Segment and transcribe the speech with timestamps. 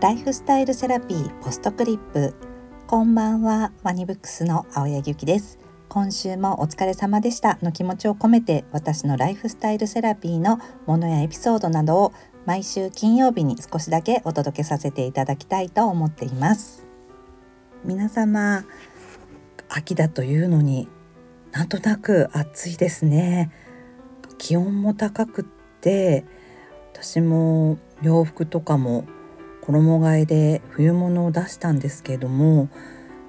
[0.00, 2.32] ライフスタイルセラピーポストクリップ。
[2.86, 5.58] こんばんはワニブックスの青柳ゆきです。
[5.88, 7.58] 今週もお疲れ様でした。
[7.62, 12.12] の気持ちを込めて私のライフスタイルセラピーのものやエピソードなどを
[12.46, 16.86] 毎週金曜日に少しだけお届けさせていただきたいと思っています。
[17.84, 18.64] 皆様
[19.68, 20.88] 秋だというのに
[21.50, 23.50] なんとなく暑いですね。
[24.38, 25.44] 気温も高くっ
[25.80, 26.24] て
[26.92, 29.04] 私も洋服とかも
[29.68, 32.68] 衣替えで冬物を出したんですけれども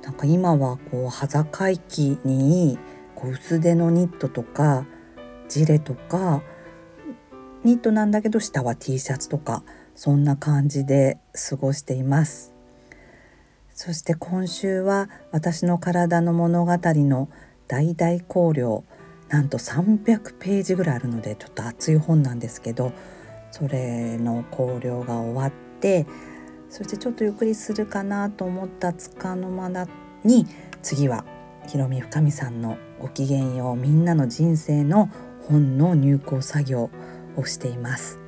[0.03, 2.79] なんか今はこう端境期に
[3.13, 4.85] こう薄手のニットとか
[5.49, 6.41] ジレとか
[7.63, 9.63] ニットなんだけど下は T シャツとか
[9.95, 12.53] そんな感じで過ごしています。
[13.73, 17.29] そして今週は私の体の物語の
[17.67, 18.83] 大々考慮
[19.29, 22.91] なんと300ページぐらいあるのでちょっと厚い本なんですけど
[23.51, 26.05] それの考慮が終わって
[26.69, 29.87] そしてちょっとゆっくりするかなと思ったつかの間だ
[30.23, 30.45] に
[30.81, 31.25] 次は
[31.67, 35.09] ひろみ深美さんの「ごきげんようみんなの人生」の
[35.47, 36.89] 本の入稿作業
[37.35, 38.19] をしています。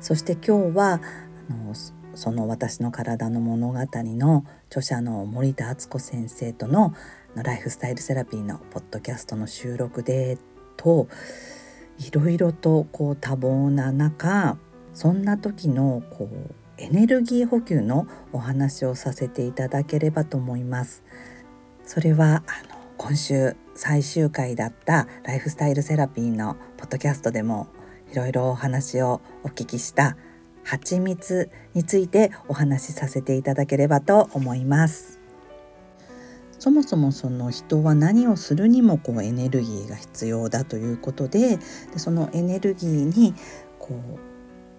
[0.00, 1.00] そして今日は
[1.50, 1.74] あの
[2.14, 6.94] その私の体の物語の著者の森田敦子先生との
[7.34, 10.38] ライフスタイルセラピーのポッドキャストの収録で
[10.76, 11.08] と
[11.98, 14.56] いろいろとこう多忙な中
[14.92, 21.02] そんな時のこうエネルギー補給のお話をさせていただければと思います。
[21.84, 27.68] それはあの今週最終回だったライフスタイルセラピーのポッドキャストでも
[28.12, 30.16] いろいろお話をお聞きした
[30.64, 35.18] 蜂蜜についてお話しさせていただければと思います。
[36.58, 43.34] そもそもその人は何をするにもこうエネルギーが必要だということででそのエネルギーに
[43.78, 44.27] こう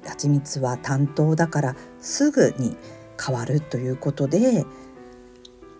[0.05, 2.77] 蜂蜜は担当だからすぐに
[3.23, 4.65] 変わるということで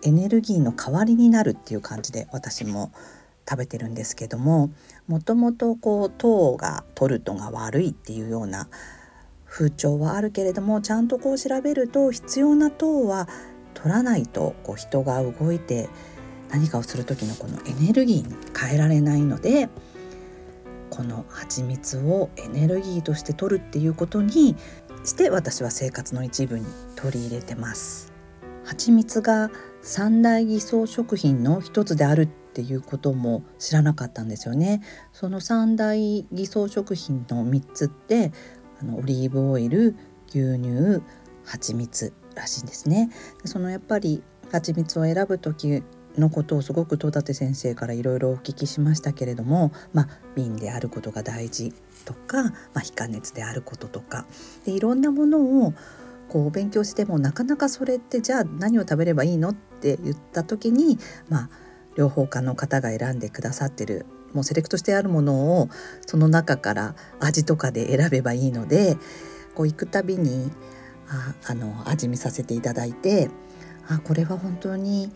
[0.02, 2.92] エネルギーの代わりになるっていう感じで私も
[3.48, 4.70] 食べてるんですけども
[5.08, 8.68] もともとこう糖が取るのが悪いっていうような
[9.46, 13.28] 風潮はあるけれどもちゃんとこう調べると必要な糖は
[13.74, 15.88] 取らないとこう人が動いて
[16.50, 19.68] 何かをする時のこのエネルギーに変えられないので
[20.90, 24.56] この蜂蜜をエネルギーとして取るっていうことに
[25.04, 28.12] して私は生活の一部に取り入れてます。
[28.64, 29.50] 蜂蜜が
[29.82, 34.82] 三大偽装食品の一つであるっていうことも知らなかったんですよね。
[35.12, 38.32] その三大偽装食品の3つって
[38.80, 39.96] あのオリーブオイル
[40.28, 41.02] 牛乳
[41.44, 43.10] 蜂蜜らしいんですね。
[43.44, 44.22] そのやっぱり
[44.52, 45.82] 蜂蜜を選ぶ時
[46.20, 51.72] のことをすごく戸立先生からいろいろお聞きしましたけれども、まあ、瓶であることが大事
[52.04, 54.26] とか、まあ、非加熱であることとか
[54.64, 55.74] でいろんなものを
[56.28, 60.98] こう勉強してもなかなかそれってじゃあ何を食べればいいのって言った時に、
[61.28, 61.50] まあ、
[61.96, 65.68] 両方家の方が選んでくださってるもうセレクトしてあるものを
[66.06, 68.96] その中から味とかで選べばいいので
[69.54, 70.52] こう行くたびに
[71.08, 73.28] ああの味見させていただいて
[73.88, 75.10] あこれは本当に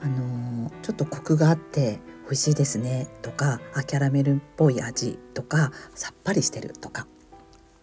[0.00, 7.06] あのちょっとコクがあって美味しいですねとかあキャラメルっぽい味とかさっぱりしてるとか。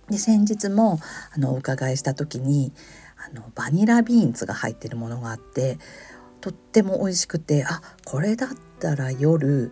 [0.10, 1.00] で先日も
[1.34, 2.74] あのお伺いした時に
[3.18, 5.78] あのバニラビーンズが入ってるものがあって
[6.42, 8.50] とっても美味しくてあこれだっ
[8.80, 9.72] たら夜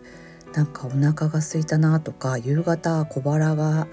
[0.54, 3.86] なんかお腹が空いたなとか夕方小腹が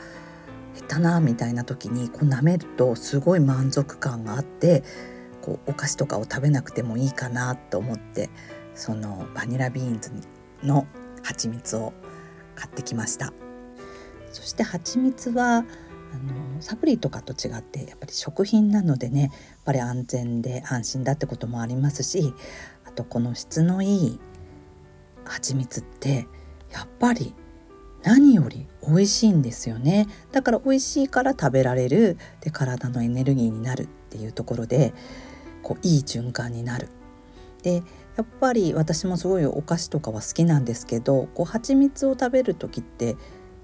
[0.74, 4.84] 減ったなみたいな時にこう舐めるとすごい満足感があって
[5.50, 8.30] こうお菓子とかを食べなくてもいいかなと思って
[8.76, 10.12] そのバニラビーンズ
[10.64, 10.86] の
[11.24, 11.92] 蜂蜜を
[12.56, 13.34] 買ってきました。
[14.32, 19.32] そして蜂蜜はあのサプリとかと違ってやっぱり食品なのでねやっ
[19.66, 22.34] ぱり安全で安心だってこともありますし
[22.86, 24.20] あとこの質のいい
[25.26, 26.28] 蜂蜜って
[26.72, 27.34] やっぱり
[28.04, 30.08] 何より美味しいんですよね。
[30.32, 34.94] だから美味しいから食べられるで体のエネルギーになるっていうところで
[35.64, 36.90] こういい循環になる。
[37.64, 37.84] で
[38.16, 43.18] やっぱり私もすごいお菓子とかは好きなんですけどこう蜂蜜を食べる時って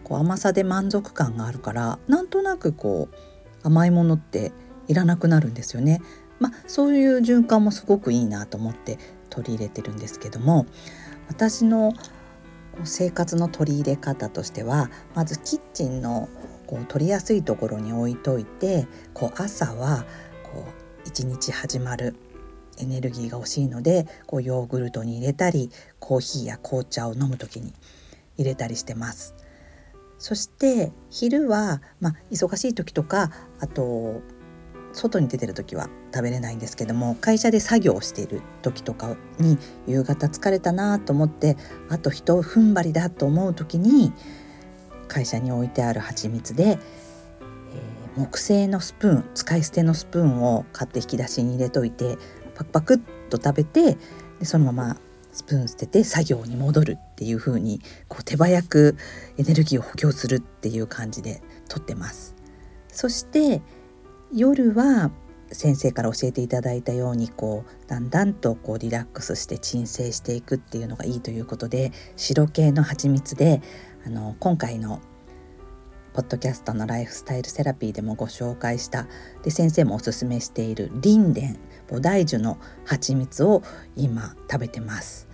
[0.03, 4.51] こう甘さで満足感があるからなんとなくこう甘いものって
[4.87, 6.01] いらなくなるんですよね。
[6.39, 8.99] まあ、そういう循環もすごくいいなと思って
[9.29, 10.65] 取り入れてるんですけども
[11.29, 11.93] 私の
[12.83, 16.27] 生活の取り入れ方としてはまずキッチンの
[16.67, 20.05] こう取りやすいところに置いといてこう朝は
[20.43, 20.84] こう
[21.15, 22.13] 一日始まる
[22.77, 27.71] エネルギーが欲しいのでこうヨーグルトに入れたりコーヒーや紅茶を飲む時に
[28.37, 29.33] 入れたりしてます。
[30.19, 33.31] そして昼は、まあ、忙しい時とか
[33.61, 34.23] あと
[34.91, 39.57] 外に出てる時は食べれないんですけども会社で作業をしている時とかに
[39.87, 41.55] 夕方疲れたなと思って
[41.89, 44.11] あと一踏ん張りだと思う時に
[45.07, 46.77] 会社に置いてある蜂蜜で、
[48.15, 52.17] 木製のスプーン使い捨てのスプーンを買って引き出しに入れといて
[52.55, 53.97] パクパクっと食べて
[54.39, 54.97] でそのまま
[55.31, 58.95] スプーン捨てて作業に戻るっていう風にこう手早く
[59.37, 62.35] エネルギーを補強するっていう感じでとってます。
[62.87, 63.61] そして
[64.33, 65.11] 夜は
[65.51, 73.61] 先生から教えていただいたようにこうだんだんとこうリラックスして鎮静していくっていうのがいいということで白系の蜂蜜で
[74.05, 75.01] あの今回の
[76.15, 79.05] ポッドキャストのライフスタイルセラピーでもご紹介した。
[79.43, 81.59] で先生もおすすめしているリンデン
[81.89, 83.63] 菩提樹の蜂蜜を
[83.97, 85.27] 今食べてます。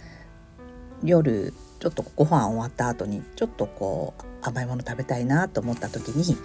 [1.03, 6.35] 夜ちょっとご飯終わった後にちょっとこう甘いもの食べたいなと思った時に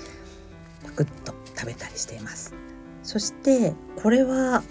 [0.85, 2.53] パクッと食べたりしています。
[3.03, 3.73] そして
[4.03, 4.63] これは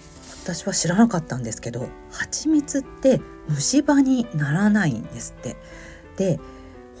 [0.44, 5.56] 私は知らなかったんですけど蜂蜜って虫歯にならないんですって。
[6.16, 6.38] で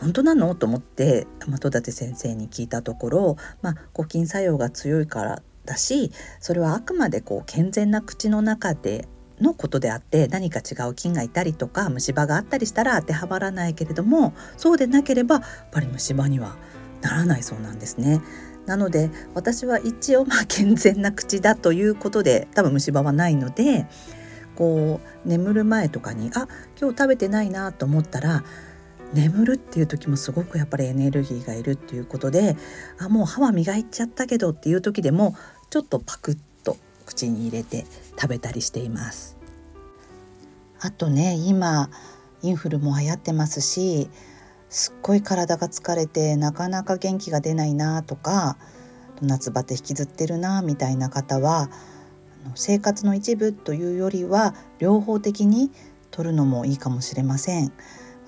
[0.00, 0.54] 本当なの？
[0.54, 1.26] と思って
[1.60, 9.08] 戸立先生に聞いたところ、まあ、抗菌作用が強いからだしそれはあくまでこう健全な口の中で
[9.40, 16.56] のことであって何か違う菌がいたりとか虫歯があったりしたら当てはまらないけれどもそうでなければやっぱり虫歯には
[17.02, 18.22] ならないそうなんですね。
[18.64, 23.86] なので私は一応まあ健全な口だということで多分虫歯はないので
[24.56, 26.48] こう眠る前とかにあ
[26.80, 28.42] 今日食べてないなと思ったら
[29.14, 32.56] 眠るっていう時もすごくやっぱりエネルギーがいるっていうことで
[32.98, 35.34] あもう歯は磨いちゃったけどっていう時でも
[35.70, 36.76] ちょっとパクッと
[37.06, 37.86] 口に入れて
[38.20, 39.36] 食べたりしています。
[40.80, 41.90] あとね今
[42.42, 44.10] インフルも流行ってますし
[44.68, 48.58] すっごい体が疲れてなかなか元気が出ないなとか
[49.22, 51.70] 夏バテ引きずってるなみたいな方は
[52.54, 55.70] 生活の一部というよりは両方的に
[56.10, 57.72] 取るのもいいかもしれません。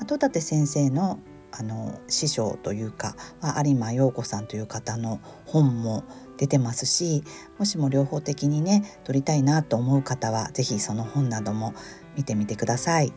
[0.05, 1.19] 戸立先生の
[1.51, 3.17] あの師匠というか
[3.65, 6.05] 有馬陽子さんという方の本も
[6.37, 7.25] 出てますし
[7.59, 11.73] もしも両方的にね取りたいなと思う方は是非その本なども
[12.17, 13.13] 見てみてください。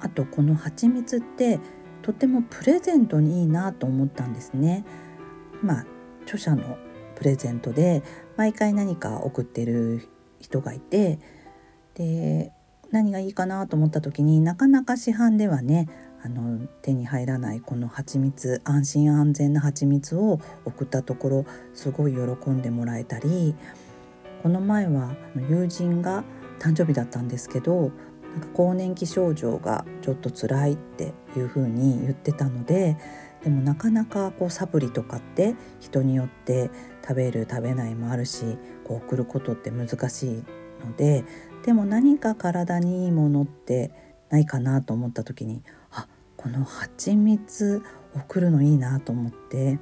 [0.00, 1.60] あとこの蜂蜜って
[2.02, 4.84] とてもプレゼントにいいなと思ったんですね。
[5.62, 5.86] まあ
[6.24, 6.76] 著者の
[7.14, 8.02] プレゼントで
[8.36, 10.08] 毎回何か送ってる
[10.40, 11.20] 人がいて
[11.94, 12.52] で
[12.92, 15.88] 何がいいかなと思った時になかなか市販ではね
[16.24, 23.56] あの手に入らないこの蜂蜜安心安全な蜂蜜を送ったところすごい喜んでもらえたり
[24.42, 25.16] この前は
[25.48, 26.22] 友人が
[26.60, 27.90] 誕生日だったんですけど
[28.32, 32.96] なんか更年期症状がちょっと辛いっていう風に言ってたので
[33.42, 36.70] でもなかなかこうサプリとかって人によって
[37.02, 40.44] 食べる食べないもあるしこう送ることって難しい
[40.84, 41.24] ので
[41.64, 43.90] でも何か体にいいものって
[44.30, 47.82] ないかなと思った時にあこの蜂蜜
[48.14, 49.78] 送るのいいなと思って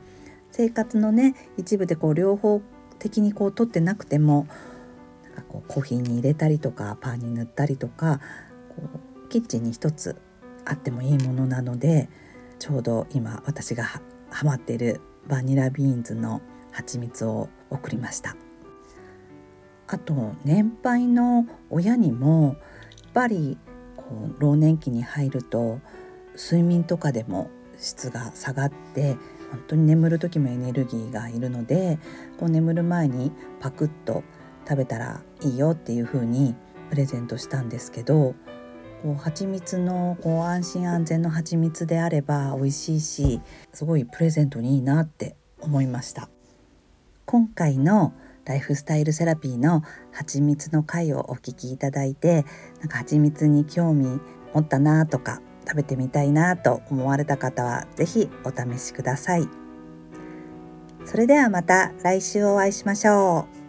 [0.50, 2.60] 生活のね一部でこう両方
[2.98, 4.46] 的にこう取ってなくても
[5.24, 8.20] なんかこうコーヒーに入れたりとかパンに塗ったりとか
[8.76, 8.82] こ
[9.26, 10.20] うキッチンに一つ
[10.64, 12.08] あってもいいものなので
[12.58, 13.84] ちょうど今私が
[14.30, 16.42] ハマっているバニラビーンズの
[16.72, 18.49] 蜂蜜を送りました。
[19.92, 23.58] あと年配の親にもやっぱり
[23.96, 24.04] こ
[24.38, 25.80] う老年期に入ると
[26.36, 29.16] 睡眠とかでも質が下がって
[29.50, 31.98] 本当に眠る時もエネルギーがいるので
[32.38, 34.22] こう眠る前にパクッと
[34.64, 36.54] 食べたらいいよっていう風に
[36.90, 38.36] プレゼントしたんですけど
[39.02, 43.40] こう蜂蜜のこう安心安全の蜂蜜であれば美味しいし
[43.72, 46.28] すごいプレゼントにいいなって思いました。
[47.26, 48.12] 今回の
[48.50, 52.44] ライフスタイルセラピーの蜂蜜の回をお聞きいただいて
[52.80, 54.20] なんか蜂蜜に興味
[54.52, 59.48] 持ったなとか食べてみたいなと思われた方は是非お試しください。
[61.04, 63.59] それではまた来週お会いしましょう。